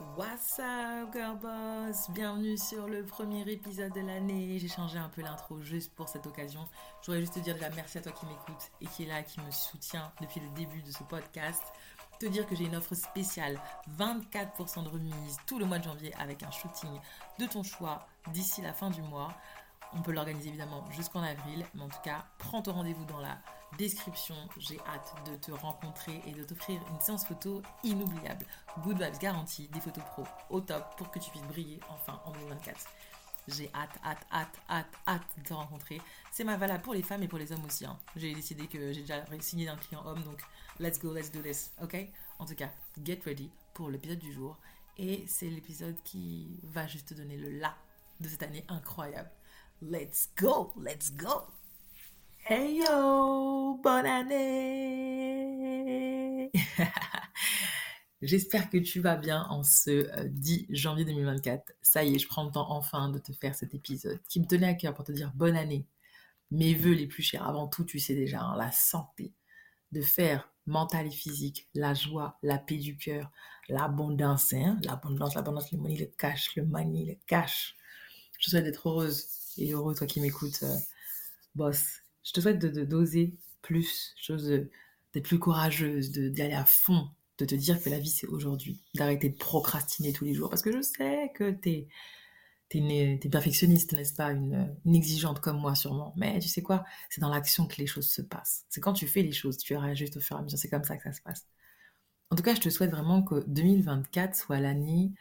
What's 0.00 0.60
up, 0.60 1.12
girl 1.12 1.36
boss? 1.42 2.08
Bienvenue 2.10 2.56
sur 2.56 2.86
le 2.86 3.02
premier 3.04 3.40
épisode 3.50 3.92
de 3.92 4.00
l'année. 4.00 4.56
J'ai 4.60 4.68
changé 4.68 4.96
un 4.96 5.08
peu 5.08 5.22
l'intro 5.22 5.60
juste 5.60 5.92
pour 5.96 6.08
cette 6.08 6.24
occasion. 6.24 6.60
Je 7.00 7.06
voudrais 7.06 7.20
juste 7.20 7.34
te 7.34 7.40
dire 7.40 7.54
déjà 7.54 7.68
merci 7.70 7.98
à 7.98 8.02
toi 8.02 8.12
qui 8.12 8.24
m'écoute 8.26 8.70
et 8.80 8.86
qui 8.86 9.02
est 9.02 9.06
là, 9.06 9.24
qui 9.24 9.40
me 9.40 9.50
soutient 9.50 10.12
depuis 10.20 10.38
le 10.38 10.48
début 10.50 10.82
de 10.82 10.92
ce 10.92 11.02
podcast. 11.02 11.64
Te 12.20 12.26
dire 12.26 12.46
que 12.46 12.54
j'ai 12.54 12.66
une 12.66 12.76
offre 12.76 12.94
spéciale, 12.94 13.60
24% 13.98 14.84
de 14.84 14.88
remise 14.88 15.36
tout 15.48 15.58
le 15.58 15.64
mois 15.64 15.80
de 15.80 15.84
janvier 15.84 16.14
avec 16.14 16.44
un 16.44 16.50
shooting 16.52 17.00
de 17.40 17.46
ton 17.46 17.64
choix 17.64 18.06
d'ici 18.32 18.62
la 18.62 18.72
fin 18.72 18.90
du 18.90 19.02
mois. 19.02 19.34
On 19.94 20.02
peut 20.02 20.12
l'organiser 20.12 20.50
évidemment 20.50 20.84
jusqu'en 20.92 21.22
avril, 21.22 21.66
mais 21.74 21.82
en 21.82 21.88
tout 21.88 22.02
cas, 22.04 22.24
prends 22.38 22.62
ton 22.62 22.72
rendez-vous 22.72 23.04
dans 23.06 23.18
la 23.18 23.38
description. 23.76 24.34
J'ai 24.58 24.78
hâte 24.80 25.14
de 25.30 25.36
te 25.36 25.50
rencontrer 25.52 26.22
et 26.26 26.32
de 26.32 26.44
t'offrir 26.44 26.80
une 26.90 27.00
séance 27.00 27.26
photo 27.26 27.62
inoubliable. 27.84 28.46
Good 28.82 29.02
vibes 29.02 29.18
garantie, 29.18 29.68
des 29.68 29.80
photos 29.80 30.04
pro 30.04 30.24
au 30.50 30.60
top 30.60 30.96
pour 30.96 31.10
que 31.10 31.18
tu 31.18 31.30
puisses 31.30 31.42
briller 31.42 31.80
enfin 31.88 32.20
en 32.24 32.32
2024. 32.32 32.86
J'ai 33.48 33.70
hâte, 33.74 33.98
hâte, 34.04 34.26
hâte, 34.30 34.60
hâte, 34.68 34.92
hâte 35.06 35.22
de 35.38 35.42
te 35.42 35.54
rencontrer. 35.54 36.00
C'est 36.30 36.44
ma 36.44 36.56
valable 36.56 36.82
pour 36.82 36.94
les 36.94 37.02
femmes 37.02 37.22
et 37.22 37.28
pour 37.28 37.38
les 37.38 37.50
hommes 37.50 37.64
aussi. 37.64 37.86
hein. 37.86 37.98
J'ai 38.14 38.34
décidé 38.34 38.66
que 38.66 38.92
j'ai 38.92 39.00
déjà 39.00 39.24
signé 39.40 39.64
d'un 39.64 39.76
client 39.76 40.04
homme, 40.04 40.22
donc 40.22 40.42
let's 40.78 40.98
go, 40.98 41.14
let's 41.14 41.30
do 41.32 41.40
this, 41.40 41.72
ok? 41.82 41.96
En 42.38 42.44
tout 42.44 42.54
cas, 42.54 42.70
get 43.02 43.20
ready 43.24 43.50
pour 43.72 43.88
l'épisode 43.88 44.18
du 44.18 44.32
jour. 44.32 44.56
Et 44.98 45.24
c'est 45.26 45.48
l'épisode 45.48 45.96
qui 46.04 46.60
va 46.64 46.86
juste 46.86 47.08
te 47.08 47.14
donner 47.14 47.36
le 47.36 47.50
là 47.58 47.74
de 48.20 48.28
cette 48.28 48.42
année 48.42 48.64
incroyable. 48.68 49.30
Let's 49.80 50.28
go, 50.36 50.72
let's 50.76 51.12
go 51.12 51.46
Hey 52.50 52.78
yo, 52.78 53.78
bonne 53.82 54.06
année 54.06 55.30
J'espère 58.22 58.70
que 58.70 58.78
tu 58.78 59.00
vas 59.00 59.16
bien 59.16 59.42
en 59.50 59.62
ce 59.62 59.90
euh, 59.90 60.24
10 60.30 60.68
janvier 60.70 61.04
2024. 61.04 61.74
Ça 61.82 62.04
y 62.04 62.14
est, 62.14 62.18
je 62.18 62.26
prends 62.26 62.44
le 62.44 62.50
temps 62.50 62.70
enfin 62.70 63.10
de 63.10 63.18
te 63.18 63.32
faire 63.32 63.54
cet 63.54 63.74
épisode 63.74 64.18
qui 64.30 64.40
me 64.40 64.46
tenait 64.46 64.68
à 64.68 64.72
cœur 64.72 64.94
pour 64.94 65.04
te 65.04 65.12
dire 65.12 65.30
bonne 65.34 65.56
année. 65.56 65.86
Mes 66.50 66.72
voeux 66.72 66.94
les 66.94 67.06
plus 67.06 67.22
chers, 67.22 67.46
avant 67.46 67.68
tout, 67.68 67.84
tu 67.84 67.98
sais 67.98 68.14
déjà, 68.14 68.40
hein, 68.40 68.56
la 68.56 68.72
santé, 68.72 69.34
de 69.92 70.00
faire 70.00 70.50
mental 70.64 71.06
et 71.06 71.10
physique, 71.10 71.68
la 71.74 71.92
joie, 71.92 72.38
la 72.42 72.56
paix 72.56 72.78
du 72.78 72.96
cœur, 72.96 73.30
l'abondance, 73.68 74.54
hein, 74.54 74.78
l'abondance, 74.84 75.34
l'abondance, 75.34 75.70
le 75.70 75.76
money, 75.76 75.98
le 75.98 76.06
cash, 76.06 76.56
le 76.56 76.64
money, 76.64 77.04
le 77.04 77.16
cash. 77.26 77.76
Je 78.38 78.46
te 78.46 78.50
souhaite 78.52 78.64
d'être 78.64 78.88
heureuse 78.88 79.26
et 79.58 79.70
heureux, 79.72 79.94
toi 79.94 80.06
qui 80.06 80.22
m'écoutes, 80.22 80.62
euh, 80.62 80.78
boss. 81.54 82.00
Je 82.24 82.32
te 82.32 82.40
souhaite 82.40 82.58
de, 82.58 82.84
d'oser 82.84 83.34
plus, 83.62 84.14
chose 84.16 84.44
d'être 84.46 85.24
plus 85.24 85.38
courageuse, 85.38 86.10
d'y 86.12 86.42
aller 86.42 86.54
à 86.54 86.64
fond, 86.64 87.08
de 87.38 87.44
te 87.44 87.54
dire 87.54 87.82
que 87.82 87.90
la 87.90 87.98
vie 87.98 88.10
c'est 88.10 88.26
aujourd'hui, 88.26 88.80
d'arrêter 88.94 89.30
de 89.30 89.36
procrastiner 89.36 90.12
tous 90.12 90.24
les 90.24 90.34
jours. 90.34 90.50
Parce 90.50 90.62
que 90.62 90.72
je 90.72 90.82
sais 90.82 91.32
que 91.34 91.50
t'es 91.50 91.88
t'es 92.68 93.28
perfectionniste, 93.30 93.92
n'est-ce 93.94 94.14
pas? 94.14 94.32
Une, 94.32 94.76
une 94.84 94.94
exigeante 94.94 95.40
comme 95.40 95.58
moi 95.58 95.74
sûrement. 95.74 96.12
Mais 96.16 96.38
tu 96.38 96.48
sais 96.48 96.62
quoi? 96.62 96.84
C'est 97.10 97.20
dans 97.20 97.30
l'action 97.30 97.66
que 97.66 97.76
les 97.78 97.86
choses 97.86 98.08
se 98.08 98.22
passent. 98.22 98.66
C'est 98.68 98.80
quand 98.80 98.92
tu 98.92 99.06
fais 99.06 99.22
les 99.22 99.32
choses, 99.32 99.56
tu 99.56 99.74
réajustes 99.76 100.18
au 100.18 100.20
fur 100.20 100.36
et 100.36 100.40
à 100.40 100.42
mesure. 100.42 100.58
C'est 100.58 100.68
comme 100.68 100.84
ça 100.84 100.96
que 100.96 101.02
ça 101.04 101.12
se 101.12 101.22
passe. 101.22 101.46
En 102.30 102.36
tout 102.36 102.42
cas, 102.42 102.54
je 102.54 102.60
te 102.60 102.68
souhaite 102.68 102.90
vraiment 102.90 103.22
que 103.22 103.42
2024 103.46 104.34
soit 104.36 104.60
l'année 104.60 105.12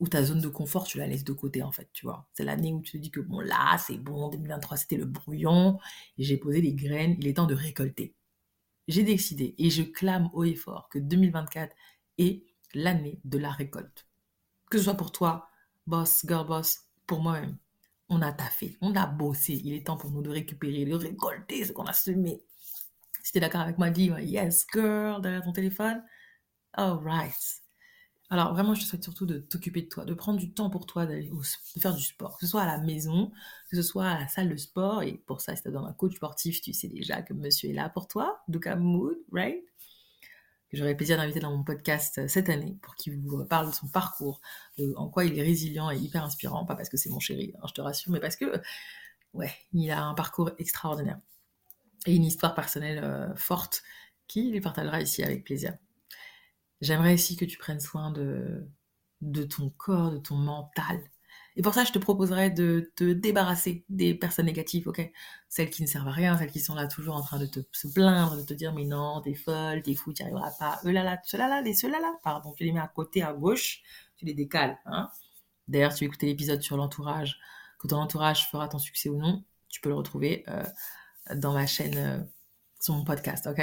où 0.00 0.08
ta 0.08 0.22
zone 0.24 0.40
de 0.40 0.48
confort, 0.48 0.84
tu 0.84 0.98
la 0.98 1.06
laisses 1.06 1.24
de 1.24 1.32
côté, 1.32 1.62
en 1.62 1.72
fait, 1.72 1.88
tu 1.92 2.06
vois. 2.06 2.28
C'est 2.34 2.44
l'année 2.44 2.72
où 2.72 2.80
tu 2.82 2.92
te 2.92 2.96
dis 2.98 3.10
que, 3.10 3.20
bon, 3.20 3.40
là, 3.40 3.78
c'est 3.78 3.96
bon, 3.98 4.28
2023, 4.28 4.76
c'était 4.76 4.96
le 4.96 5.06
brouillon, 5.06 5.78
j'ai 6.18 6.36
posé 6.36 6.60
les 6.60 6.74
graines, 6.74 7.16
il 7.18 7.26
est 7.26 7.34
temps 7.34 7.46
de 7.46 7.54
récolter. 7.54 8.14
J'ai 8.88 9.02
décidé, 9.02 9.54
et 9.58 9.70
je 9.70 9.82
clame 9.82 10.30
haut 10.32 10.44
et 10.44 10.54
fort, 10.54 10.88
que 10.90 10.98
2024 10.98 11.74
est 12.18 12.44
l'année 12.74 13.20
de 13.24 13.38
la 13.38 13.50
récolte. 13.50 14.06
Que 14.70 14.78
ce 14.78 14.84
soit 14.84 14.94
pour 14.94 15.12
toi, 15.12 15.48
boss, 15.86 16.24
girl 16.26 16.46
boss, 16.46 16.80
pour 17.06 17.20
moi-même. 17.20 17.56
On 18.08 18.20
a 18.20 18.32
taffé, 18.32 18.76
on 18.80 18.94
a 18.96 19.06
bossé, 19.06 19.60
il 19.64 19.74
est 19.74 19.86
temps 19.86 19.96
pour 19.96 20.10
nous 20.10 20.22
de 20.22 20.30
récupérer, 20.30 20.84
de 20.84 20.94
récolter 20.94 21.64
ce 21.64 21.72
qu'on 21.72 21.84
a 21.84 21.92
semé. 21.92 22.42
Si 23.22 23.32
t'es 23.32 23.40
d'accord 23.40 23.62
avec 23.62 23.78
moi, 23.78 23.88
dis 23.90 24.10
yes, 24.20 24.66
girl, 24.72 25.22
derrière 25.22 25.42
ton 25.42 25.52
téléphone. 25.52 26.02
Alright. 26.74 27.63
Alors 28.34 28.52
vraiment, 28.52 28.74
je 28.74 28.80
te 28.80 28.86
souhaite 28.86 29.04
surtout 29.04 29.26
de 29.26 29.38
t'occuper 29.38 29.82
de 29.82 29.88
toi, 29.88 30.04
de 30.04 30.12
prendre 30.12 30.40
du 30.40 30.52
temps 30.52 30.68
pour 30.68 30.86
toi, 30.86 31.06
d'aller 31.06 31.30
de 31.30 31.80
faire 31.80 31.94
du 31.94 32.02
sport, 32.02 32.36
que 32.36 32.44
ce 32.44 32.50
soit 32.50 32.62
à 32.62 32.66
la 32.66 32.78
maison, 32.78 33.30
que 33.70 33.76
ce 33.76 33.82
soit 33.82 34.08
à 34.08 34.18
la 34.18 34.26
salle 34.26 34.48
de 34.48 34.56
sport. 34.56 35.04
Et 35.04 35.22
pour 35.24 35.40
ça, 35.40 35.54
si 35.54 35.62
tu 35.62 35.70
dans 35.70 35.84
un 35.84 35.92
coach 35.92 36.16
sportif, 36.16 36.60
tu 36.60 36.72
sais 36.72 36.88
déjà 36.88 37.22
que 37.22 37.32
monsieur 37.32 37.70
est 37.70 37.74
là 37.74 37.88
pour 37.88 38.08
toi, 38.08 38.42
Duka 38.48 38.74
Mood, 38.74 39.16
right? 39.30 39.62
Que 40.68 40.76
j'aurai 40.76 40.96
plaisir 40.96 41.16
d'inviter 41.16 41.38
dans 41.38 41.56
mon 41.56 41.62
podcast 41.62 42.18
euh, 42.18 42.26
cette 42.26 42.48
année 42.48 42.76
pour 42.82 42.96
qu'il 42.96 43.20
vous 43.20 43.44
parle 43.44 43.68
de 43.68 43.72
son 43.72 43.86
parcours, 43.86 44.40
en 44.96 45.08
quoi 45.08 45.26
il 45.26 45.38
est 45.38 45.42
résilient 45.42 45.92
et 45.92 45.98
hyper 45.98 46.24
inspirant. 46.24 46.66
Pas 46.66 46.74
parce 46.74 46.88
que 46.88 46.96
c'est 46.96 47.10
mon 47.10 47.20
chéri, 47.20 47.54
hein, 47.56 47.66
je 47.68 47.74
te 47.74 47.80
rassure, 47.82 48.10
mais 48.10 48.18
parce 48.18 48.34
que, 48.34 48.60
ouais, 49.32 49.52
il 49.72 49.88
a 49.92 50.02
un 50.02 50.14
parcours 50.14 50.50
extraordinaire 50.58 51.20
et 52.04 52.16
une 52.16 52.24
histoire 52.24 52.56
personnelle 52.56 52.98
euh, 53.04 53.32
forte 53.36 53.84
qui 54.26 54.50
lui 54.50 54.60
partagera 54.60 55.00
ici 55.00 55.22
avec 55.22 55.44
plaisir. 55.44 55.76
J'aimerais 56.84 57.14
aussi 57.14 57.36
que 57.36 57.44
tu 57.44 57.56
prennes 57.58 57.80
soin 57.80 58.10
de, 58.10 58.68
de 59.22 59.42
ton 59.44 59.70
corps, 59.70 60.12
de 60.12 60.18
ton 60.18 60.36
mental. 60.36 61.00
Et 61.56 61.62
pour 61.62 61.72
ça, 61.72 61.84
je 61.84 61.92
te 61.92 61.98
proposerais 61.98 62.50
de 62.50 62.92
te 62.96 63.12
débarrasser 63.12 63.84
des 63.88 64.14
personnes 64.14 64.46
négatives, 64.46 64.88
ok? 64.88 65.10
Celles 65.48 65.70
qui 65.70 65.82
ne 65.82 65.86
servent 65.86 66.08
à 66.08 66.12
rien, 66.12 66.36
celles 66.36 66.50
qui 66.50 66.60
sont 66.60 66.74
là 66.74 66.86
toujours 66.88 67.14
en 67.16 67.22
train 67.22 67.38
de 67.38 67.46
te, 67.46 67.60
se 67.72 67.88
plaindre, 67.88 68.36
de 68.36 68.42
te 68.42 68.54
dire 68.54 68.74
mais 68.74 68.84
non, 68.84 69.20
t'es 69.22 69.34
folle, 69.34 69.82
t'es 69.82 69.94
fou, 69.94 70.12
t'y 70.12 70.24
arriveras 70.24 70.50
pas. 70.58 70.80
Eux 70.84 70.90
là 70.90 71.02
là, 71.04 71.20
ceux-là 71.24 71.48
là, 71.48 71.62
les 71.62 71.72
ceux-là 71.74 72.00
là, 72.00 72.18
pardon, 72.22 72.52
tu 72.52 72.64
les 72.64 72.72
mets 72.72 72.80
à 72.80 72.88
côté, 72.88 73.22
à 73.22 73.32
gauche, 73.32 73.82
tu 74.16 74.24
les 74.24 74.34
décales, 74.34 74.78
hein 74.86 75.08
D'ailleurs, 75.68 75.94
tu 75.94 76.04
écouté 76.04 76.26
l'épisode 76.26 76.60
sur 76.62 76.76
l'entourage, 76.76 77.38
que 77.78 77.88
ton 77.88 77.96
entourage 77.96 78.50
fera 78.50 78.68
ton 78.68 78.78
succès 78.78 79.08
ou 79.08 79.18
non, 79.18 79.44
tu 79.68 79.80
peux 79.80 79.88
le 79.88 79.94
retrouver 79.94 80.44
euh, 80.48 80.64
dans 81.34 81.52
ma 81.54 81.66
chaîne, 81.66 81.96
euh, 81.96 82.22
sur 82.80 82.94
mon 82.94 83.04
podcast, 83.04 83.46
ok? 83.46 83.62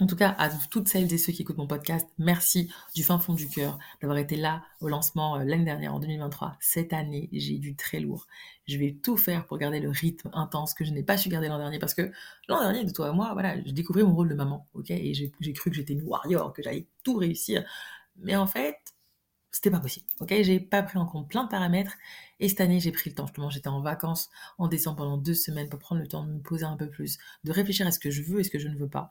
En 0.00 0.06
tout 0.06 0.16
cas, 0.16 0.34
à 0.38 0.48
toutes 0.70 0.88
celles 0.88 1.12
et 1.12 1.18
ceux 1.18 1.32
qui 1.32 1.42
écoutent 1.42 1.58
mon 1.58 1.66
podcast, 1.66 2.08
merci 2.16 2.72
du 2.94 3.02
fin 3.02 3.18
fond 3.18 3.34
du 3.34 3.46
cœur 3.46 3.78
d'avoir 4.00 4.18
été 4.18 4.36
là 4.36 4.64
au 4.80 4.88
lancement 4.88 5.36
euh, 5.36 5.44
l'année 5.44 5.66
dernière, 5.66 5.94
en 5.94 6.00
2023. 6.00 6.56
Cette 6.60 6.94
année, 6.94 7.28
j'ai 7.30 7.58
du 7.58 7.76
très 7.76 8.00
lourd. 8.00 8.26
Je 8.66 8.78
vais 8.78 8.96
tout 9.02 9.18
faire 9.18 9.44
pour 9.44 9.58
garder 9.58 9.80
le 9.80 9.90
rythme 9.90 10.30
intense 10.32 10.72
que 10.72 10.84
je 10.84 10.92
n'ai 10.92 11.02
pas 11.02 11.18
su 11.18 11.28
garder 11.28 11.48
l'an 11.48 11.58
dernier 11.58 11.78
parce 11.78 11.92
que 11.92 12.10
l'an 12.48 12.60
dernier, 12.60 12.84
de 12.84 12.90
toi 12.90 13.10
et 13.10 13.12
moi, 13.12 13.34
voilà, 13.34 13.62
je 13.62 13.70
découvrais 13.70 14.02
mon 14.02 14.14
rôle 14.14 14.30
de 14.30 14.34
maman, 14.34 14.66
ok 14.72 14.90
Et 14.90 15.12
j'ai 15.12 15.30
j'ai 15.40 15.52
cru 15.52 15.68
que 15.68 15.76
j'étais 15.76 15.92
une 15.92 16.04
warrior, 16.04 16.54
que 16.54 16.62
j'allais 16.62 16.86
tout 17.04 17.16
réussir. 17.16 17.62
Mais 18.16 18.34
en 18.34 18.46
fait, 18.46 18.78
c'était 19.50 19.70
pas 19.70 19.80
possible, 19.80 20.06
ok 20.20 20.32
J'ai 20.40 20.58
pas 20.58 20.82
pris 20.82 20.98
en 20.98 21.04
compte 21.04 21.28
plein 21.28 21.44
de 21.44 21.50
paramètres 21.50 21.96
et 22.40 22.48
cette 22.48 22.62
année, 22.62 22.80
j'ai 22.80 22.92
pris 22.92 23.10
le 23.10 23.14
temps. 23.14 23.26
Justement, 23.26 23.50
j'étais 23.50 23.68
en 23.68 23.82
vacances 23.82 24.30
en 24.56 24.68
décembre 24.68 24.96
pendant 24.98 25.18
deux 25.18 25.34
semaines 25.34 25.68
pour 25.68 25.78
prendre 25.78 26.00
le 26.00 26.08
temps 26.08 26.24
de 26.24 26.32
me 26.32 26.40
poser 26.40 26.64
un 26.64 26.76
peu 26.76 26.88
plus, 26.88 27.18
de 27.44 27.52
réfléchir 27.52 27.86
à 27.86 27.92
ce 27.92 27.98
que 27.98 28.10
je 28.10 28.22
veux 28.22 28.40
et 28.40 28.44
ce 28.44 28.50
que 28.50 28.58
je 28.58 28.68
ne 28.68 28.76
veux 28.76 28.88
pas. 28.88 29.10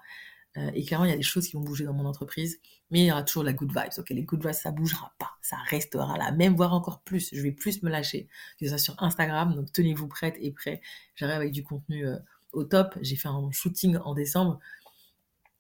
Euh, 0.58 0.72
et 0.74 0.84
clairement, 0.84 1.06
il 1.06 1.12
y 1.12 1.14
a 1.14 1.18
des 1.18 1.24
choses 1.24 1.48
qui 1.48 1.54
vont 1.54 1.62
bouger 1.62 1.86
dans 1.86 1.94
mon 1.94 2.06
entreprise, 2.06 2.60
mais 2.90 3.02
il 3.02 3.06
y 3.06 3.12
aura 3.12 3.24
toujours 3.24 3.44
la 3.44 3.54
good 3.54 3.70
vibes. 3.70 3.94
Ok, 3.98 4.10
les 4.10 4.24
good 4.24 4.42
vibes, 4.46 4.54
ça 4.54 4.72
bougera 4.72 5.14
pas, 5.18 5.32
ça 5.42 5.58
restera 5.70 6.18
là, 6.18 6.32
même 6.32 6.56
voire 6.56 6.74
encore 6.74 7.02
plus. 7.02 7.30
Je 7.34 7.42
vais 7.42 7.52
plus 7.52 7.82
me 7.84 7.90
lâcher, 7.90 8.28
que 8.60 8.66
ce 8.66 8.70
soit 8.70 8.78
sur 8.78 9.02
Instagram. 9.02 9.56
Donc 9.56 9.72
tenez-vous 9.72 10.08
prête 10.08 10.36
et 10.40 10.52
prêt. 10.52 10.82
J'arrive 11.16 11.36
avec 11.36 11.52
du 11.52 11.64
contenu 11.64 12.06
euh, 12.06 12.18
au 12.52 12.64
top. 12.64 12.98
J'ai 13.02 13.16
fait 13.16 13.30
un 13.30 13.50
shooting 13.52 13.98
en 13.98 14.14
décembre. 14.14 14.60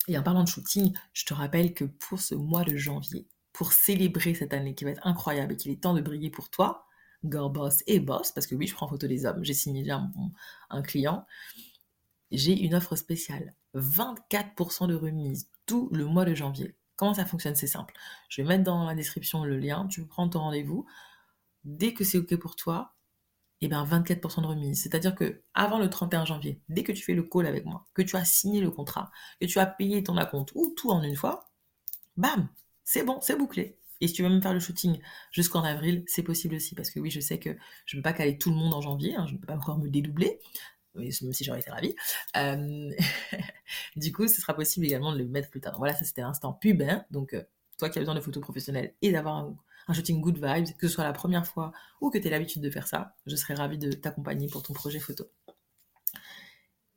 Et 0.07 0.18
en 0.18 0.24
parlant 0.24 0.44
de 0.44 0.50
shooting, 0.50 0.94
je 1.13 1.25
te 1.25 1.34
rappelle 1.34 1.73
que 1.73 1.85
pour 1.85 2.19
ce 2.19 2.35
mois 2.35 2.63
de 2.63 2.75
janvier, 2.75 3.28
pour 3.53 3.72
célébrer 3.72 4.34
cette 4.34 4.53
année 4.53 4.73
qui 4.73 4.84
va 4.84 4.91
être 4.91 5.06
incroyable 5.06 5.53
et 5.53 5.58
qu'il 5.58 5.72
est 5.72 5.81
temps 5.81 5.94
de 5.94 6.02
briller 6.02 6.31
pour 6.31 6.50
toi, 6.50 6.88
girl 7.23 7.52
boss 7.52 7.84
et 7.88 8.00
boss, 8.00 8.31
parce 8.31 8.47
que 8.47 8.56
oui, 8.56 8.66
je 8.68 8.73
prends 8.73 8.88
photo 8.88 9.08
des 9.08 9.25
hommes, 9.25 9.44
j'ai 9.44 9.53
signé 9.53 9.84
déjà 9.84 9.97
un, 9.97 10.12
un 10.72 10.81
client, 10.81 11.25
j'ai 12.31 12.59
une 12.59 12.73
offre 12.73 12.96
spéciale. 12.96 13.53
24% 13.76 14.88
de 14.88 14.96
remise 14.96 15.50
tout 15.66 15.90
le 15.92 16.06
mois 16.06 16.26
de 16.26 16.36
janvier. 16.36 16.76
Comment 16.96 17.14
ça 17.14 17.26
fonctionne 17.26 17.56
C'est 17.56 17.68
simple. 17.68 17.94
Je 18.30 18.42
vais 18.42 18.48
mettre 18.48 18.64
dans 18.64 18.85
la 18.85 18.96
description 18.96 19.44
le 19.44 19.58
lien, 19.58 19.88
tu 19.88 20.06
prendre 20.06 20.32
ton 20.32 20.40
rendez-vous. 20.40 20.85
Dès 21.64 21.94
que 21.94 22.03
c'est 22.03 22.18
OK 22.18 22.35
pour 22.38 22.56
toi, 22.56 22.96
et 23.62 23.68
ben 23.68 23.85
24% 23.85 24.41
de 24.41 24.47
remise. 24.47 24.82
C'est-à-dire 24.82 25.16
que 25.16 25.44
avant 25.53 25.79
le 25.79 25.90
31 25.90 26.26
janvier, 26.26 26.59
dès 26.68 26.84
que 26.84 26.91
tu 26.91 27.03
fais 27.03 27.14
le 27.14 27.23
call 27.23 27.46
avec 27.46 27.66
moi, 27.66 27.88
que 27.94 28.02
tu 28.02 28.16
as 28.16 28.26
signé 28.26 28.59
le 28.59 28.72
contrat, 28.72 29.12
que 29.40 29.46
tu 29.46 29.59
as 29.59 29.66
payé 29.68 30.03
ton 30.03 30.18
acompte 30.18 30.52
ou 30.56 30.73
tout 30.76 30.90
en 30.90 31.03
une 31.03 31.16
fois, 31.16 31.52
bam, 32.18 32.50
c'est 32.84 33.03
bon, 33.03 33.20
c'est 33.22 33.38
bouclé. 33.38 33.78
Et 34.02 34.08
si 34.08 34.14
tu 34.16 34.23
veux 34.23 34.29
même 34.29 34.41
faire 34.41 34.53
le 34.53 34.59
shooting 34.59 35.00
jusqu'en 35.32 35.64
avril, 35.64 36.03
c'est 36.08 36.23
possible 36.23 36.56
aussi. 36.56 36.73
Parce 36.73 36.90
que 36.90 37.00
oui, 37.00 37.12
je 37.12 37.20
sais 37.20 37.38
que 37.38 37.56
je 37.85 37.96
ne 37.96 38.02
peux 38.02 38.09
pas 38.09 38.14
caler 38.14 38.40
tout 38.40 38.50
le 38.50 38.56
monde 38.56 38.73
en 38.73 38.82
janvier, 38.82 39.16
hein, 39.16 39.28
je 39.28 39.34
ne 39.34 39.38
peux 39.38 39.46
pas 39.46 39.56
encore 39.56 39.78
me 39.78 39.88
dédoubler, 39.88 40.40
même 40.96 41.11
si 41.11 41.43
j'aurais 41.43 41.59
été 41.59 41.72
ravie. 41.72 41.96
Euh, 42.38 42.91
du 43.96 44.11
coup, 44.11 44.28
ce 44.28 44.41
sera 44.41 44.53
possible 44.53 44.85
également 44.85 45.14
de 45.14 45.17
le 45.17 45.26
mettre 45.26 45.49
plus 45.49 45.61
tard. 45.61 45.78
Voilà, 45.78 45.93
ça 45.93 46.05
c'était 46.05 46.22
l'instant 46.22 46.53
pub. 46.53 46.82
Hein. 46.82 47.05
Donc, 47.11 47.34
euh, 47.34 47.43
toi 47.78 47.90
qui 47.90 47.97
as 47.97 48.02
besoin 48.02 48.16
de 48.16 48.22
photos 48.22 48.41
professionnelles 48.41 48.93
et 49.02 49.11
d'avoir 49.11 49.38
un, 49.38 49.55
un, 49.88 49.93
shooting 49.93 50.22
good 50.22 50.35
vibes, 50.35 50.76
que 50.78 50.88
ce 50.88 50.93
soit 50.93 51.03
la 51.03 51.14
première 51.14 51.47
fois 51.47 51.72
ou 51.99 52.09
que 52.09 52.17
tu 52.17 52.28
aies 52.28 52.32
l'habitude 52.32 52.61
de 52.61 52.70
faire 52.70 52.88
ça, 52.88 53.16
je 53.26 53.35
serais 53.35 53.53
ravie 53.53 53.78
de 53.78 53.91
t'accompagner 53.91 54.47
pour 54.47 54.64
ton 54.64 54.73
projet 54.73 54.99
photo. 54.99 55.26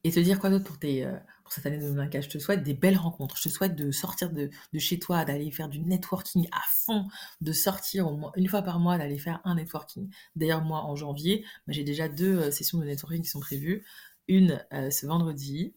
Et 0.07 0.11
te 0.13 0.21
dire 0.21 0.39
quoi 0.39 0.51
d'autre 0.51 0.65
pour, 0.65 0.77
euh, 0.85 1.19
cette 1.49 1.65
année 1.65 1.79
2024 1.79 2.25
Je 2.25 2.29
te 2.29 2.39
souhaite 2.39 2.63
des 2.63 2.75
belles 2.75 2.99
rencontres. 2.99 3.39
Je 3.39 3.45
te 3.45 3.49
souhaite 3.49 3.75
de 3.75 3.91
sortir 3.91 4.31
de, 4.31 4.51
de 4.73 4.79
chez 4.79 4.99
toi, 4.99 5.25
d'aller 5.25 5.51
faire 5.51 5.71
du 5.71 5.81
networking 5.81 6.47
à 6.53 6.61
fond, 6.69 7.07
de 7.41 7.53
sortir 7.53 8.07
au 8.07 8.17
moins 8.17 8.31
une 8.37 8.47
fois 8.47 8.61
par 8.61 8.81
mois, 8.81 8.99
d'aller 8.99 9.19
faire 9.19 9.41
un 9.45 9.55
networking. 9.55 10.11
D'ailleurs, 10.37 10.63
moi, 10.63 10.83
en 10.83 10.95
janvier, 10.95 11.47
bah, 11.67 11.73
j'ai 11.73 11.85
déjà 11.85 12.09
deux 12.09 12.39
euh, 12.39 12.51
sessions 12.51 12.79
de 12.79 12.85
networking 12.85 13.23
qui 13.23 13.31
sont 13.31 13.41
prévues. 13.41 13.83
Une 14.29 14.63
euh, 14.75 14.91
ce 14.91 15.07
vendredi 15.07 15.75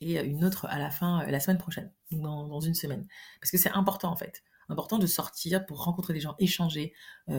et 0.00 0.18
une 0.18 0.44
autre 0.44 0.66
à 0.66 0.78
la 0.78 0.90
fin, 0.90 1.26
la 1.26 1.40
semaine 1.40 1.58
prochaine, 1.58 1.90
dans 2.12 2.60
une 2.60 2.74
semaine. 2.74 3.06
Parce 3.40 3.50
que 3.50 3.58
c'est 3.58 3.72
important 3.72 4.12
en 4.12 4.16
fait. 4.16 4.44
Important 4.68 4.98
de 4.98 5.06
sortir 5.06 5.66
pour 5.66 5.82
rencontrer 5.82 6.14
des 6.14 6.20
gens, 6.20 6.36
échanger, 6.38 6.92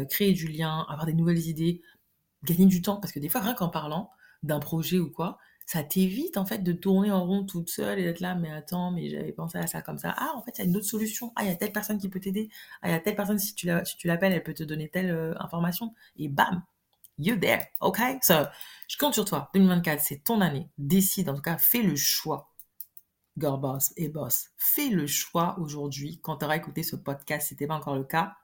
créer 0.10 0.34
du 0.34 0.48
lien, 0.50 0.86
avoir 0.90 1.06
des 1.06 1.14
nouvelles 1.14 1.48
idées, 1.48 1.82
gagner 2.44 2.66
du 2.66 2.82
temps. 2.82 2.98
Parce 2.98 3.14
que 3.14 3.20
des 3.20 3.30
fois, 3.30 3.40
rien 3.40 3.54
qu'en 3.54 3.70
parlant 3.70 4.10
d'un 4.44 4.60
projet 4.60 5.00
ou 5.00 5.10
quoi, 5.10 5.38
ça 5.70 5.84
t'évite 5.84 6.36
en 6.38 6.48
fait 6.48 6.64
de 6.64 6.74
tourner 6.74 7.12
en 7.12 7.24
rond 7.24 7.46
toute 7.46 7.70
seule 7.70 8.00
et 8.00 8.04
d'être 8.04 8.22
là, 8.22 8.34
mais 8.34 8.52
attends, 8.52 8.90
mais 8.90 9.08
j'avais 9.08 9.32
pensé 9.32 9.60
à 9.60 9.68
ça 9.68 9.84
comme 9.84 10.00
ça. 10.00 10.16
Ah, 10.18 10.32
en 10.34 10.42
fait, 10.42 10.58
il 10.58 10.58
y 10.58 10.62
a 10.64 10.66
une 10.68 10.76
autre 10.76 10.88
solution. 10.88 11.32
Ah, 11.36 11.44
il 11.44 11.50
y 11.50 11.52
a 11.52 11.56
telle 11.56 11.72
personne 11.72 12.00
qui 12.00 12.10
peut 12.10 12.20
t'aider. 12.20 12.50
Ah, 12.82 12.90
il 12.90 12.92
y 12.92 12.96
a 12.96 13.00
telle 13.00 13.16
personne, 13.16 13.38
si 13.38 13.54
tu 13.54 13.68
l'appelles, 13.68 14.34
elle 14.34 14.42
peut 14.42 14.56
te 14.56 14.64
donner 14.64 14.90
telle 14.90 15.12
euh, 15.12 15.36
information. 15.40 15.94
Et 16.18 16.28
bam, 16.28 16.64
you're 17.20 17.40
there, 17.40 17.68
ok? 17.82 18.00
So, 18.24 18.34
je 18.88 18.98
compte 18.98 19.14
sur 19.14 19.26
toi. 19.26 19.52
2024, 19.54 20.02
c'est 20.02 20.24
ton 20.24 20.42
année. 20.42 20.72
Décide, 20.80 21.30
en 21.30 21.36
tout 21.36 21.44
cas, 21.44 21.60
fais 21.60 21.84
le 21.84 21.96
choix. 21.96 22.52
Girl 23.38 23.62
boss 23.62 23.94
et 23.96 24.10
boss, 24.10 24.50
fais 24.58 24.90
le 24.90 25.06
choix 25.06 25.56
aujourd'hui, 25.60 26.20
quand 26.24 26.38
tu 26.38 26.46
auras 26.46 26.58
écouté 26.58 26.82
ce 26.82 26.96
podcast, 26.96 27.44
si 27.44 27.50
ce 27.50 27.54
n'était 27.54 27.68
pas 27.68 27.76
encore 27.76 27.96
le 27.96 28.06
cas, 28.06 28.38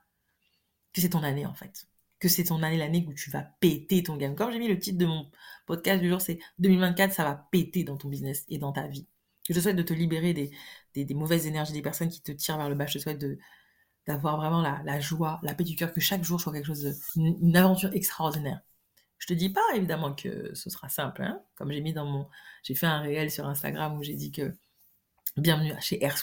que 0.93 1.01
c'est 1.01 1.09
ton 1.09 1.23
année 1.23 1.47
en 1.47 1.55
fait 1.55 1.87
que 2.19 2.29
c'est 2.29 2.45
ton 2.45 2.63
année, 2.63 2.77
l'année 2.77 3.05
où 3.07 3.13
tu 3.13 3.29
vas 3.29 3.43
péter 3.59 4.03
ton 4.03 4.17
game. 4.17 4.35
Comme 4.35 4.51
j'ai 4.51 4.59
mis 4.59 4.67
le 4.67 4.79
titre 4.79 4.97
de 4.97 5.05
mon 5.05 5.29
podcast 5.65 6.01
du 6.01 6.09
jour, 6.09 6.21
c'est 6.21 6.39
2024, 6.59 7.13
ça 7.13 7.23
va 7.23 7.47
péter 7.51 7.83
dans 7.83 7.97
ton 7.97 8.09
business 8.09 8.45
et 8.49 8.57
dans 8.57 8.71
ta 8.71 8.87
vie. 8.87 9.07
Je 9.49 9.53
te 9.53 9.59
souhaite 9.59 9.75
de 9.75 9.83
te 9.83 9.93
libérer 9.93 10.33
des, 10.33 10.51
des, 10.95 11.13
mauvaises 11.13 11.45
énergies, 11.45 11.73
des 11.73 11.81
personnes 11.81 12.09
qui 12.09 12.21
te 12.21 12.31
tirent 12.31 12.57
vers 12.57 12.69
le 12.69 12.75
bas. 12.75 12.87
Je 12.87 12.97
te 12.97 12.99
souhaite 12.99 13.19
de, 13.19 13.37
d'avoir 14.07 14.37
vraiment 14.37 14.61
la, 14.61 14.99
joie, 14.99 15.39
la 15.43 15.53
paix 15.53 15.63
du 15.63 15.75
cœur, 15.75 15.91
que 15.91 15.99
chaque 15.99 16.23
jour 16.23 16.39
soit 16.39 16.53
quelque 16.53 16.65
chose, 16.65 16.99
une, 17.15 17.55
aventure 17.55 17.93
extraordinaire. 17.93 18.61
Je 19.17 19.27
te 19.27 19.33
dis 19.33 19.49
pas 19.49 19.61
évidemment 19.75 20.13
que 20.13 20.53
ce 20.55 20.69
sera 20.69 20.89
simple, 20.89 21.23
hein. 21.23 21.41
comme 21.55 21.71
j'ai 21.71 21.81
mis 21.81 21.93
dans 21.93 22.05
mon, 22.05 22.27
j'ai 22.63 22.75
fait 22.75 22.85
un 22.85 22.99
réel 22.99 23.31
sur 23.31 23.47
Instagram 23.47 23.97
où 23.97 24.03
j'ai 24.03 24.13
dit 24.15 24.31
que 24.31 24.53
bienvenue 25.37 25.73
chez 25.81 26.03
Air 26.03 26.15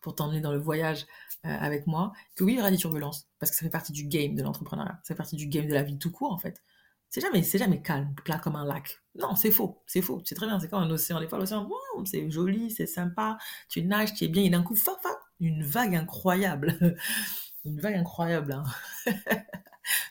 pour 0.00 0.14
t'emmener 0.14 0.40
dans 0.40 0.52
le 0.52 0.58
voyage 0.58 1.06
euh, 1.46 1.48
avec 1.48 1.86
moi, 1.86 2.12
que 2.36 2.44
oui, 2.44 2.52
il 2.52 2.56
y 2.56 2.60
aura 2.60 2.70
des 2.70 2.76
turbulences, 2.76 3.28
parce 3.38 3.50
que 3.50 3.56
ça 3.56 3.62
fait 3.62 3.70
partie 3.70 3.92
du 3.92 4.04
game 4.04 4.34
de 4.34 4.42
l'entrepreneuriat, 4.42 5.00
ça 5.02 5.08
fait 5.08 5.14
partie 5.14 5.36
du 5.36 5.46
game 5.46 5.66
de 5.66 5.74
la 5.74 5.82
vie 5.82 5.98
tout 5.98 6.10
court, 6.10 6.32
en 6.32 6.38
fait. 6.38 6.62
C'est 7.10 7.20
jamais, 7.20 7.42
c'est 7.42 7.58
jamais 7.58 7.80
calme, 7.80 8.14
plat 8.24 8.38
comme 8.38 8.56
un 8.56 8.64
lac. 8.64 9.00
Non, 9.14 9.36
c'est 9.36 9.52
faux, 9.52 9.82
c'est 9.86 10.02
faux. 10.02 10.20
C'est 10.24 10.34
très 10.34 10.46
bien, 10.46 10.58
c'est 10.58 10.68
comme 10.68 10.82
un 10.82 10.90
océan. 10.90 11.20
Des 11.20 11.28
fois, 11.28 11.38
l'océan, 11.38 11.68
c'est 12.04 12.28
joli, 12.28 12.70
c'est 12.70 12.86
sympa, 12.86 13.38
tu 13.68 13.82
nages, 13.82 14.14
tu 14.14 14.24
es 14.24 14.28
bien, 14.28 14.42
et 14.42 14.50
d'un 14.50 14.62
coup, 14.62 14.74
fa, 14.74 14.96
une 15.40 15.62
vague 15.62 15.94
incroyable. 15.94 16.98
une 17.64 17.80
vague 17.80 17.94
incroyable. 17.94 18.52
Hein. 18.52 18.64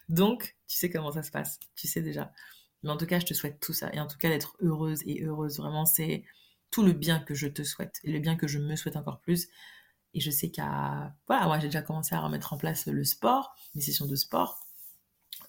Donc, 0.10 0.56
tu 0.68 0.78
sais 0.78 0.90
comment 0.90 1.12
ça 1.12 1.24
se 1.24 1.32
passe, 1.32 1.60
tu 1.76 1.88
sais 1.88 2.02
déjà. 2.02 2.32
Mais 2.84 2.90
en 2.90 2.98
tout 2.98 3.06
cas, 3.06 3.20
je 3.20 3.26
te 3.26 3.34
souhaite 3.34 3.60
tout 3.60 3.74
ça. 3.74 3.90
Et 3.94 4.00
en 4.00 4.08
tout 4.08 4.18
cas, 4.18 4.30
d'être 4.30 4.56
heureuse 4.62 5.02
et 5.06 5.24
heureuse, 5.24 5.58
vraiment, 5.58 5.86
c'est 5.86 6.24
tout 6.74 6.84
le 6.84 6.92
bien 6.92 7.20
que 7.20 7.36
je 7.36 7.48
te 7.48 7.64
souhaite 7.64 8.00
et 8.04 8.12
le 8.12 8.20
bien 8.20 8.36
que 8.36 8.48
je 8.48 8.58
me 8.58 8.76
souhaite 8.76 8.98
encore 8.98 9.20
plus. 9.20 9.48
Et 10.16 10.20
je 10.20 10.32
sais 10.32 10.50
qu'à. 10.50 11.14
Voilà, 11.28 11.46
moi 11.46 11.60
j'ai 11.60 11.68
déjà 11.68 11.84
commencé 11.84 12.16
à 12.16 12.20
remettre 12.20 12.52
en 12.54 12.58
place 12.58 12.88
le 12.88 13.04
sport, 13.04 13.56
mes 13.76 13.82
sessions 13.82 14.08
de 14.08 14.16
sport. 14.16 14.60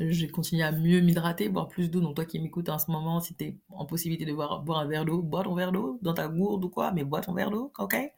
J'ai 0.00 0.28
continué 0.28 0.62
à 0.62 0.72
mieux 0.72 1.00
m'hydrater, 1.00 1.48
boire 1.48 1.68
plus 1.68 1.90
d'eau. 1.90 2.00
Donc 2.00 2.16
toi 2.16 2.26
qui 2.26 2.38
m'écoutes 2.40 2.68
en 2.68 2.78
ce 2.78 2.90
moment, 2.90 3.20
si 3.20 3.34
tu 3.34 3.44
es 3.44 3.58
en 3.70 3.86
possibilité 3.86 4.26
de 4.26 4.34
boire, 4.34 4.60
boire 4.60 4.80
un 4.80 4.86
verre 4.86 5.06
d'eau, 5.06 5.22
bois 5.22 5.44
ton 5.44 5.54
verre 5.54 5.72
d'eau 5.72 5.98
dans 6.02 6.12
ta 6.14 6.28
gourde 6.28 6.64
ou 6.64 6.68
quoi, 6.68 6.92
mais 6.92 7.04
bois 7.04 7.22
ton 7.22 7.32
verre 7.32 7.50
d'eau, 7.50 7.72
ok? 7.78 7.94
Euh, 7.94 8.10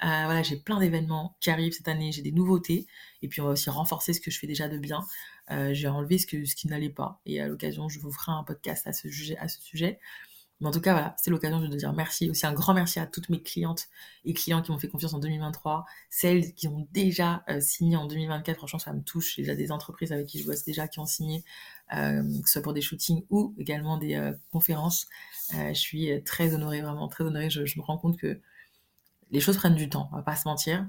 voilà, 0.00 0.42
j'ai 0.44 0.56
plein 0.56 0.78
d'événements 0.78 1.36
qui 1.40 1.50
arrivent 1.50 1.72
cette 1.72 1.88
année, 1.88 2.12
j'ai 2.12 2.22
des 2.22 2.30
nouveautés, 2.30 2.86
et 3.22 3.28
puis 3.28 3.40
on 3.40 3.46
va 3.46 3.50
aussi 3.52 3.68
renforcer 3.68 4.12
ce 4.12 4.20
que 4.20 4.30
je 4.30 4.38
fais 4.38 4.46
déjà 4.46 4.68
de 4.68 4.78
bien. 4.78 5.00
Euh, 5.50 5.74
j'ai 5.74 5.88
enlevé 5.88 6.18
ce, 6.18 6.26
que, 6.26 6.44
ce 6.44 6.54
qui 6.54 6.68
n'allait 6.68 6.88
pas, 6.90 7.20
et 7.26 7.40
à 7.40 7.48
l'occasion, 7.48 7.88
je 7.88 7.98
vous 7.98 8.12
ferai 8.12 8.30
un 8.30 8.44
podcast 8.44 8.86
à 8.86 8.92
ce 8.92 9.08
sujet. 9.10 9.36
À 9.38 9.48
ce 9.48 9.60
sujet. 9.60 9.98
Mais 10.60 10.66
en 10.66 10.70
tout 10.72 10.80
cas, 10.80 10.92
voilà, 10.92 11.14
c'est 11.22 11.30
l'occasion 11.30 11.60
de 11.60 11.76
dire 11.76 11.92
merci. 11.92 12.28
Aussi 12.30 12.44
un 12.44 12.52
grand 12.52 12.74
merci 12.74 12.98
à 12.98 13.06
toutes 13.06 13.28
mes 13.28 13.40
clientes 13.40 13.88
et 14.24 14.34
clients 14.34 14.60
qui 14.60 14.72
m'ont 14.72 14.78
fait 14.78 14.88
confiance 14.88 15.14
en 15.14 15.20
2023. 15.20 15.86
Celles 16.10 16.52
qui 16.54 16.66
ont 16.66 16.88
déjà 16.90 17.44
euh, 17.48 17.60
signé 17.60 17.96
en 17.96 18.06
2024, 18.06 18.56
franchement, 18.56 18.80
ça 18.80 18.92
me 18.92 19.02
touche. 19.02 19.36
J'ai 19.36 19.42
déjà 19.42 19.54
des 19.54 19.70
entreprises 19.70 20.12
avec 20.12 20.26
qui 20.26 20.40
je 20.40 20.46
bosse 20.46 20.64
déjà 20.64 20.88
qui 20.88 20.98
ont 20.98 21.06
signé, 21.06 21.44
euh, 21.94 22.22
que 22.42 22.48
ce 22.48 22.54
soit 22.54 22.62
pour 22.62 22.74
des 22.74 22.80
shootings 22.80 23.24
ou 23.30 23.54
également 23.58 23.98
des 23.98 24.16
euh, 24.16 24.32
conférences. 24.50 25.06
je 25.52 25.72
suis 25.74 26.22
très 26.24 26.54
honorée, 26.54 26.80
vraiment 26.80 27.08
très 27.08 27.22
honorée. 27.22 27.50
Je, 27.50 27.60
me 27.60 27.82
rends 27.82 27.98
compte 27.98 28.16
que 28.16 28.40
les 29.30 29.40
choses 29.40 29.56
prennent 29.56 29.76
du 29.76 29.88
temps, 29.88 30.08
on 30.12 30.16
va 30.16 30.22
pas 30.22 30.36
se 30.36 30.48
mentir. 30.48 30.86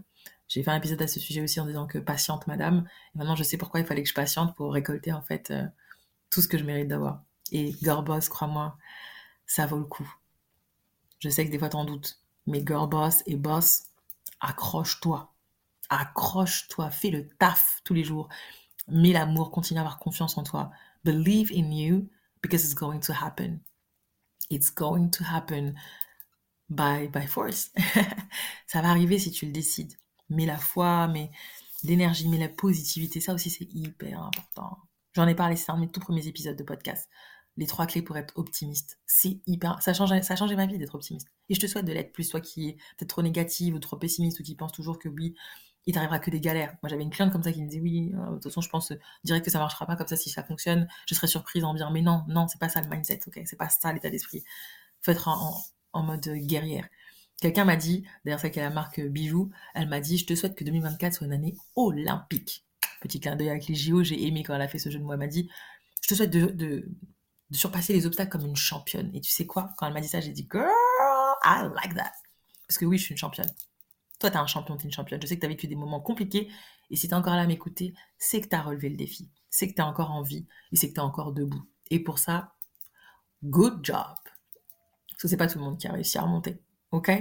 J'ai 0.47 0.63
fait 0.63 0.71
un 0.71 0.77
épisode 0.77 1.01
à 1.03 1.07
ce 1.07 1.19
sujet 1.19 1.41
aussi 1.41 1.59
en 1.59 1.67
disant 1.67 1.85
que 1.85 1.99
patiente, 1.99 2.47
madame. 2.47 2.87
Et 3.13 3.19
maintenant, 3.19 3.35
je 3.35 3.43
sais 3.43 3.57
pourquoi 3.57 3.81
il 3.81 3.85
fallait 3.85 4.01
que 4.01 4.09
je 4.09 4.15
patiente 4.15 4.55
pour 4.55 4.73
récolter 4.73 5.13
en 5.13 5.21
fait 5.21 5.53
tout 6.31 6.41
ce 6.41 6.47
que 6.47 6.57
je 6.57 6.63
mérite 6.63 6.87
d'avoir. 6.87 7.23
Et 7.51 7.75
Gorbos, 7.83 8.29
crois-moi, 8.29 8.75
ça 9.49 9.65
vaut 9.65 9.79
le 9.79 9.85
coup. 9.85 10.07
Je 11.17 11.27
sais 11.27 11.43
que 11.43 11.51
des 11.51 11.57
fois 11.57 11.69
t'en 11.69 11.83
doutes, 11.83 12.21
mais 12.45 12.63
girl 12.65 12.87
boss 12.87 13.23
et 13.25 13.35
boss, 13.35 13.87
accroche-toi. 14.39 15.33
Accroche-toi, 15.89 16.91
fais 16.91 17.09
le 17.09 17.27
taf 17.27 17.81
tous 17.83 17.95
les 17.95 18.03
jours. 18.03 18.29
Mets 18.87 19.11
l'amour, 19.11 19.49
continue 19.49 19.79
à 19.79 19.81
avoir 19.81 19.97
confiance 19.97 20.37
en 20.37 20.43
toi. 20.43 20.71
Believe 21.03 21.51
in 21.51 21.71
you 21.71 22.07
because 22.43 22.63
it's 22.63 22.75
going 22.75 22.99
to 22.99 23.11
happen. 23.11 23.59
It's 24.51 24.69
going 24.69 25.09
to 25.09 25.23
happen 25.23 25.73
by, 26.69 27.07
by 27.07 27.25
force. 27.25 27.71
ça 28.67 28.83
va 28.83 28.89
arriver 28.89 29.17
si 29.17 29.31
tu 29.31 29.47
le 29.47 29.51
décides. 29.51 29.97
Mets 30.29 30.45
la 30.45 30.57
foi, 30.57 31.07
mets 31.07 31.31
l'énergie, 31.83 32.27
mets 32.27 32.37
la 32.37 32.49
positivité. 32.49 33.19
Ça 33.19 33.33
aussi, 33.33 33.49
c'est 33.49 33.67
hyper 33.73 34.21
important. 34.21 34.77
J'en 35.13 35.27
ai 35.27 35.35
parlé, 35.35 35.55
c'est 35.55 35.71
un 35.71 35.75
de 35.75 35.81
mes 35.81 35.91
tout 35.91 35.99
premiers 35.99 36.27
épisodes 36.27 36.55
de 36.55 36.63
podcast 36.63 37.09
les 37.59 37.67
trois 37.67 37.85
clés 37.85 38.01
pour 38.01 38.17
être 38.17 38.33
optimiste. 38.37 38.99
C'est 39.05 39.41
hyper. 39.45 39.81
Ça 39.81 39.93
change, 39.93 40.17
ça 40.21 40.33
a 40.33 40.35
changé 40.37 40.55
ma 40.55 40.65
vie 40.65 40.77
d'être 40.77 40.95
optimiste. 40.95 41.27
Et 41.49 41.55
je 41.55 41.59
te 41.59 41.67
souhaite 41.67 41.85
de 41.85 41.91
l'être 41.91 42.13
plus, 42.13 42.29
toi 42.29 42.39
qui 42.39 42.69
es 42.69 42.73
peut-être 42.97 43.09
trop 43.09 43.21
négative 43.21 43.75
ou 43.75 43.79
trop 43.79 43.97
pessimiste 43.97 44.39
ou 44.39 44.43
qui 44.43 44.55
pense 44.55 44.71
toujours 44.71 44.97
que 44.97 45.09
oui, 45.09 45.35
il 45.85 45.93
t'arrivera 45.93 46.19
que 46.19 46.31
des 46.31 46.39
galères. 46.39 46.77
Moi, 46.81 46.89
j'avais 46.89 47.03
une 47.03 47.09
cliente 47.09 47.33
comme 47.33 47.43
ça 47.43 47.51
qui 47.51 47.61
me 47.61 47.67
disait 47.67 47.81
oui, 47.81 48.13
euh, 48.15 48.27
de 48.29 48.33
toute 48.35 48.43
façon, 48.45 48.61
je 48.61 48.69
pense 48.69 48.93
direct 49.25 49.43
que 49.43 49.51
ça 49.51 49.59
marchera 49.59 49.85
pas 49.85 49.97
comme 49.97 50.07
ça. 50.07 50.15
Si 50.15 50.29
ça 50.29 50.43
fonctionne, 50.43 50.87
je 51.05 51.15
serais 51.15 51.27
surprise 51.27 51.65
en 51.65 51.73
bien. 51.73 51.89
Mais 51.91 52.01
non, 52.01 52.23
non, 52.29 52.47
c'est 52.47 52.59
pas 52.59 52.69
ça 52.69 52.81
le 52.81 52.87
mindset, 52.87 53.19
ok? 53.27 53.41
C'est 53.45 53.57
pas 53.57 53.67
ça 53.67 53.91
l'état 53.91 54.09
d'esprit. 54.09 54.43
Faut 55.01 55.11
être 55.11 55.27
en, 55.27 56.03
mode 56.03 56.29
guerrière. 56.29 56.87
Quelqu'un 57.41 57.65
m'a 57.65 57.75
dit, 57.75 58.05
d'ailleurs, 58.23 58.39
c'est 58.39 58.51
qui 58.51 58.59
a 58.59 58.63
la 58.63 58.69
marque 58.69 59.01
Bijoux, 59.01 59.49
elle 59.73 59.89
m'a 59.89 59.99
dit, 59.99 60.17
je 60.17 60.25
te 60.25 60.35
souhaite 60.35 60.55
que 60.55 60.63
2024 60.63 61.13
soit 61.13 61.27
une 61.27 61.33
année 61.33 61.57
olympique. 61.75 62.65
Petit 63.01 63.19
clin 63.19 63.35
d'œil 63.35 63.49
avec 63.49 63.67
les 63.67 63.75
JO, 63.75 64.03
j'ai 64.03 64.25
aimé 64.25 64.43
quand 64.43 64.55
elle 64.55 64.61
a 64.61 64.67
fait 64.67 64.79
ce 64.79 64.89
jeu 64.89 64.99
de 64.99 65.03
mots. 65.03 65.13
Elle 65.13 65.19
m'a 65.19 65.27
dit, 65.27 65.49
je 66.01 66.09
te 66.09 66.15
souhaite 66.15 66.31
de 66.31 66.85
surpasser 67.51 67.93
les 67.93 68.05
obstacles 68.05 68.31
comme 68.31 68.45
une 68.45 68.55
championne. 68.55 69.11
Et 69.13 69.21
tu 69.21 69.31
sais 69.31 69.45
quoi? 69.45 69.71
Quand 69.77 69.87
elle 69.87 69.93
m'a 69.93 70.01
dit 70.01 70.07
ça, 70.07 70.19
j'ai 70.21 70.31
dit 70.31 70.47
Girl, 70.51 70.69
I 71.43 71.69
like 71.75 71.95
that. 71.95 72.11
Parce 72.67 72.77
que 72.77 72.85
oui, 72.85 72.97
je 72.97 73.03
suis 73.03 73.13
une 73.13 73.17
championne. 73.17 73.49
Toi, 74.19 74.31
t'es 74.31 74.37
un 74.37 74.47
champion, 74.47 74.77
t'es 74.77 74.83
une 74.83 74.91
championne. 74.91 75.21
Je 75.21 75.27
sais 75.27 75.35
que 75.35 75.41
t'as 75.41 75.47
vécu 75.47 75.67
des 75.67 75.75
moments 75.75 76.01
compliqués. 76.01 76.49
Et 76.91 76.95
si 76.95 77.07
t'es 77.07 77.15
encore 77.15 77.35
là 77.35 77.41
à 77.41 77.47
m'écouter, 77.47 77.93
c'est 78.17 78.41
que 78.41 78.47
t'as 78.47 78.61
relevé 78.61 78.89
le 78.89 78.97
défi. 78.97 79.29
C'est 79.49 79.67
que 79.67 79.73
t'es 79.73 79.81
encore 79.81 80.11
en 80.11 80.21
vie. 80.21 80.45
Et 80.71 80.75
c'est 80.75 80.89
que 80.89 80.93
t'es 80.93 80.99
encore 80.99 81.33
debout. 81.33 81.63
Et 81.89 81.99
pour 81.99 82.19
ça, 82.19 82.53
good 83.43 83.79
job. 83.83 83.95
Parce 85.09 85.21
que 85.21 85.27
c'est 85.27 85.37
pas 85.37 85.47
tout 85.47 85.57
le 85.57 85.63
monde 85.63 85.77
qui 85.77 85.87
a 85.87 85.93
réussi 85.93 86.17
à 86.17 86.21
remonter. 86.21 86.61
OK? 86.91 87.11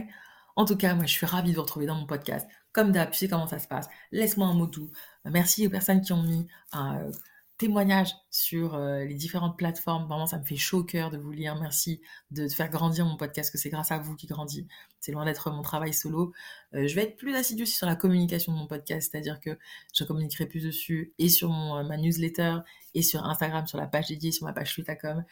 En 0.56 0.64
tout 0.64 0.76
cas, 0.76 0.94
moi, 0.94 1.06
je 1.06 1.12
suis 1.12 1.26
ravie 1.26 1.50
de 1.50 1.56
vous 1.56 1.62
retrouver 1.62 1.86
dans 1.86 1.94
mon 1.94 2.06
podcast. 2.06 2.48
Comme 2.78 2.92
d'hab, 2.92 3.10
tu 3.10 3.18
sais 3.18 3.28
comment 3.28 3.48
ça 3.48 3.58
se 3.58 3.66
passe. 3.66 3.88
Laisse-moi 4.12 4.46
un 4.46 4.54
mot 4.54 4.68
doux. 4.68 4.88
Merci 5.24 5.66
aux 5.66 5.70
personnes 5.70 6.00
qui 6.00 6.12
ont 6.12 6.22
mis 6.22 6.46
un 6.70 6.98
euh, 6.98 7.10
témoignages 7.56 8.14
sur 8.30 8.76
euh, 8.76 9.04
les 9.04 9.16
différentes 9.16 9.58
plateformes. 9.58 10.06
Vraiment, 10.06 10.26
ça 10.26 10.38
me 10.38 10.44
fait 10.44 10.54
chaud 10.54 10.78
au 10.78 10.84
cœur 10.84 11.10
de 11.10 11.18
vous 11.18 11.32
lire. 11.32 11.60
Merci 11.60 12.00
de, 12.30 12.46
faire 12.46 12.70
grandir 12.70 13.04
mon 13.04 13.16
podcast, 13.16 13.50
que 13.50 13.58
c'est 13.58 13.68
grâce 13.68 13.90
à 13.90 13.98
vous 13.98 14.14
qui 14.14 14.28
grandit. 14.28 14.68
C'est 15.00 15.10
loin 15.10 15.24
d'être 15.24 15.50
mon 15.50 15.62
travail 15.62 15.92
solo. 15.92 16.32
Euh, 16.72 16.86
je 16.86 16.94
vais 16.94 17.02
être 17.02 17.16
plus 17.16 17.34
assidue 17.34 17.66
sur 17.66 17.88
la 17.88 17.96
communication 17.96 18.52
de 18.52 18.58
mon 18.58 18.68
podcast, 18.68 19.10
c'est-à-dire 19.10 19.40
que 19.40 19.58
je 19.92 20.04
communiquerai 20.04 20.46
plus 20.46 20.62
dessus 20.62 21.14
et 21.18 21.28
sur 21.30 21.48
mon, 21.48 21.82
ma 21.82 21.96
newsletter 21.96 22.58
et 22.94 23.02
sur 23.02 23.24
Instagram, 23.24 23.66
sur 23.66 23.78
la 23.78 23.88
page 23.88 24.06
dédiée, 24.06 24.30
sur 24.30 24.46
ma 24.46 24.52
page 24.52 24.72
Twitter.com 24.72 25.24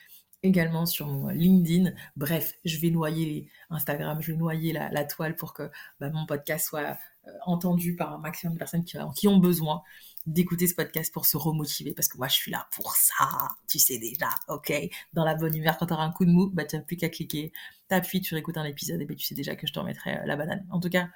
également 0.42 0.86
sur 0.86 1.06
mon 1.06 1.28
LinkedIn. 1.28 1.92
Bref, 2.16 2.54
je 2.64 2.78
vais 2.78 2.90
noyer 2.90 3.48
Instagram, 3.70 4.20
je 4.20 4.32
vais 4.32 4.38
noyer 4.38 4.72
la, 4.72 5.04
toile 5.04 5.36
pour 5.36 5.54
que 5.54 5.70
bah, 6.00 6.10
mon 6.10 6.26
podcast 6.26 6.68
soit 6.68 6.98
entendu 7.44 7.96
par 7.96 8.12
un 8.12 8.18
maximum 8.18 8.54
de 8.54 8.58
personnes 8.58 8.84
qui 8.84 9.28
ont 9.28 9.38
besoin 9.38 9.82
d'écouter 10.26 10.66
ce 10.66 10.74
podcast 10.74 11.12
pour 11.12 11.24
se 11.24 11.36
remotiver 11.36 11.94
parce 11.94 12.08
que 12.08 12.18
moi 12.18 12.28
je 12.28 12.34
suis 12.34 12.50
là 12.50 12.66
pour 12.72 12.94
ça, 12.96 13.48
tu 13.68 13.78
sais 13.78 13.98
déjà, 13.98 14.28
ok? 14.48 14.72
Dans 15.12 15.24
la 15.24 15.34
bonne 15.34 15.54
humeur, 15.54 15.78
quand 15.78 15.86
tu 15.86 15.92
auras 15.92 16.04
un 16.04 16.12
coup 16.12 16.24
de 16.24 16.30
mou, 16.30 16.50
bah 16.52 16.64
tu 16.64 16.76
n'as 16.76 16.82
plus 16.82 16.96
qu'à 16.96 17.08
cliquer, 17.08 17.52
t'appuies, 17.88 18.20
tu 18.20 18.34
réécoutes 18.34 18.56
un 18.56 18.64
épisode 18.64 19.00
et 19.00 19.06
ben, 19.06 19.16
tu 19.16 19.24
sais 19.24 19.34
déjà 19.34 19.54
que 19.56 19.66
je 19.66 19.72
te 19.72 19.78
remettrai 19.78 20.18
euh, 20.18 20.26
la 20.26 20.36
banane. 20.36 20.66
En 20.70 20.80
tout 20.80 20.90
cas, 20.90 21.08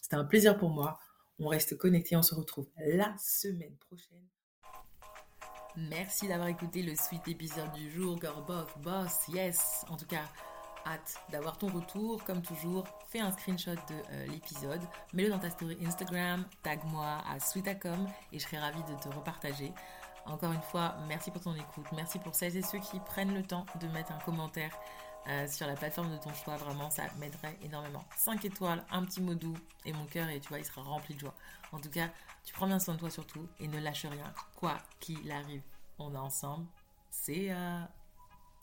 c'était 0.00 0.16
un 0.16 0.24
plaisir 0.24 0.56
pour 0.56 0.70
moi. 0.70 0.98
On 1.38 1.48
reste 1.48 1.76
connectés, 1.76 2.16
on 2.16 2.22
se 2.22 2.34
retrouve 2.34 2.68
la 2.78 3.14
semaine 3.18 3.76
prochaine. 3.76 4.22
Merci 5.76 6.28
d'avoir 6.28 6.48
écouté 6.48 6.82
le 6.82 6.94
suite 6.94 7.26
épisode 7.28 7.72
du 7.72 7.90
jour, 7.90 8.18
Girl 8.20 8.44
Boss, 8.44 8.66
Boss, 8.82 9.28
yes 9.28 9.86
En 9.88 9.96
tout 9.96 10.04
cas, 10.04 10.24
hâte 10.86 11.14
d'avoir 11.30 11.56
ton 11.56 11.68
retour. 11.68 12.22
Comme 12.24 12.42
toujours, 12.42 12.84
fais 13.08 13.20
un 13.20 13.30
screenshot 13.32 13.74
de 13.74 13.94
euh, 14.10 14.26
l'épisode, 14.26 14.82
mets-le 15.14 15.30
dans 15.30 15.38
ta 15.38 15.48
story 15.48 15.78
Instagram, 15.82 16.44
tag-moi 16.62 17.22
à 17.26 17.40
Sweetacom 17.40 18.06
et 18.32 18.38
je 18.38 18.44
serai 18.44 18.58
ravie 18.58 18.82
de 18.82 18.94
te 19.00 19.08
repartager. 19.08 19.72
Encore 20.26 20.52
une 20.52 20.62
fois, 20.62 20.94
merci 21.08 21.30
pour 21.30 21.40
ton 21.40 21.54
écoute. 21.54 21.86
Merci 21.96 22.18
pour 22.18 22.34
celles 22.34 22.56
et 22.56 22.62
ceux 22.62 22.78
qui 22.78 23.00
prennent 23.00 23.34
le 23.34 23.42
temps 23.42 23.64
de 23.80 23.88
mettre 23.88 24.12
un 24.12 24.18
commentaire 24.18 24.78
euh, 25.28 25.46
sur 25.46 25.66
la 25.66 25.74
plateforme 25.74 26.10
de 26.10 26.18
ton 26.18 26.32
choix. 26.34 26.56
Vraiment, 26.56 26.90
ça 26.90 27.04
m'aiderait 27.18 27.56
énormément. 27.62 28.04
5 28.16 28.44
étoiles, 28.44 28.84
un 28.90 29.04
petit 29.04 29.20
mot 29.20 29.34
doux 29.34 29.56
et 29.84 29.92
mon 29.92 30.06
cœur, 30.06 30.28
et 30.28 30.40
tu 30.40 30.48
vois, 30.48 30.58
il 30.58 30.64
sera 30.64 30.82
rempli 30.82 31.14
de 31.14 31.20
joie. 31.20 31.34
En 31.72 31.80
tout 31.80 31.90
cas, 31.90 32.08
tu 32.44 32.52
prends 32.52 32.66
bien 32.66 32.78
soin 32.78 32.94
de 32.94 33.00
toi 33.00 33.10
surtout 33.10 33.48
et 33.60 33.68
ne 33.68 33.80
lâche 33.80 34.06
rien. 34.06 34.32
Quoi 34.56 34.78
qu'il 35.00 35.30
arrive, 35.30 35.62
on 35.98 36.14
est 36.14 36.18
ensemble. 36.18 36.66
C'est... 37.10 37.50